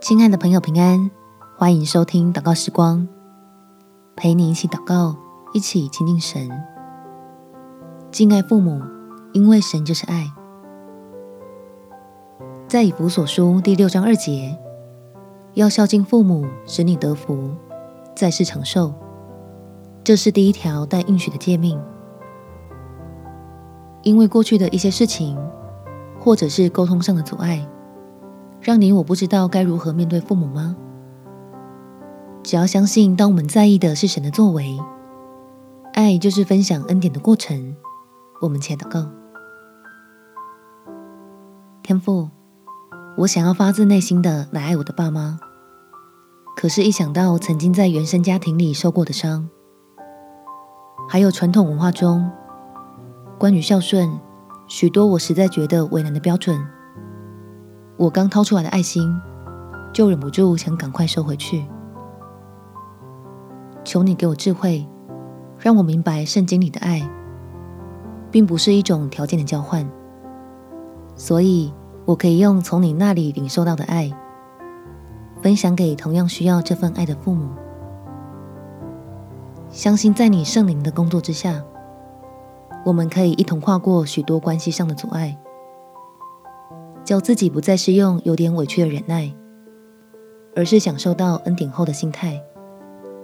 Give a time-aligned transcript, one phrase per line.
[0.00, 1.10] 亲爱的朋友，平安！
[1.56, 3.06] 欢迎收听祷告时光，
[4.14, 5.16] 陪你一起祷告，
[5.52, 6.48] 一起亲近神。
[8.12, 8.80] 敬爱父母，
[9.32, 10.32] 因为神就是爱。
[12.68, 14.56] 在以弗所书第六章二节，
[15.54, 17.50] 要孝敬父母，使你得福，
[18.14, 18.94] 在世长寿。
[20.04, 21.78] 这是第一条带应许的诫命。
[24.02, 25.36] 因为过去的一些事情，
[26.20, 27.66] 或者是沟通上的阻碍，
[28.60, 30.76] 让你我不知道该如何面对父母吗？
[32.42, 34.78] 只要相信，当我们在意的是神的作为，
[35.92, 37.76] 爱就是分享恩典的过程。
[38.40, 39.06] 我们且祷告：
[41.82, 42.28] 天父，
[43.18, 45.38] 我想要发自内心的来爱我的爸妈，
[46.56, 49.48] 可是，一想到曾经在原生家庭里受过的伤，
[51.08, 52.30] 还有传统文化中，
[53.38, 54.18] 关于孝顺，
[54.68, 56.64] 许多我实在觉得为难的标准，
[57.98, 59.12] 我刚掏出来的爱心，
[59.92, 61.66] 就忍不住想赶快收回去。
[63.84, 64.86] 求你给我智慧，
[65.58, 67.06] 让我明白圣经里的爱，
[68.30, 69.84] 并不是一种条件的交换，
[71.16, 71.72] 所以
[72.04, 74.10] 我可以用从你那里领受到的爱，
[75.42, 77.48] 分享给同样需要这份爱的父母。
[79.70, 81.62] 相信在你圣灵的工作之下。
[82.84, 85.36] 我们可以一同跨过许多关系上的阻碍，
[87.08, 89.34] 叫自己不再是用有点委屈的忍耐，
[90.54, 92.38] 而是享受到恩典后的心态，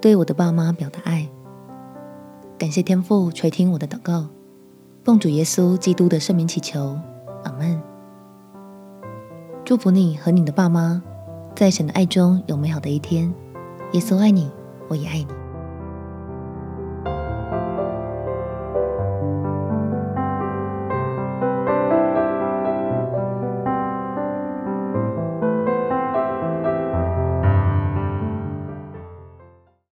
[0.00, 1.28] 对我的爸妈表达爱。
[2.56, 4.28] 感谢天父垂听我的祷告，
[5.04, 6.98] 奉主耶稣基督的圣名祈求，
[7.44, 7.78] 阿门。
[9.62, 11.02] 祝福你和你的爸妈
[11.54, 13.30] 在神的爱中有美好的一天。
[13.92, 14.50] 耶稣爱你，
[14.88, 15.45] 我也爱你。